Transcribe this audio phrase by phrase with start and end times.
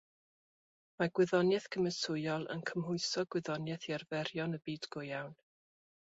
[1.01, 5.39] Mae gwyddoniaeth gymhwysol yn cymhwyso gwyddoniaeth i arferion y byd go iawn.